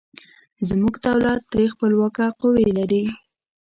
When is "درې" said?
1.53-1.65